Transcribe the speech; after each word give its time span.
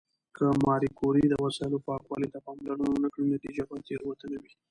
که 0.35 0.45
ماري 0.65 0.89
کوري 0.99 1.23
د 1.29 1.33
وسایلو 1.45 1.83
پاکوالي 1.87 2.27
ته 2.33 2.39
پاملرنه 2.45 2.85
ونه 2.89 3.09
کړي، 3.13 3.25
نتیجه 3.35 3.63
به 3.69 3.75
تېروتنه 3.87 4.37
وي. 4.41 4.51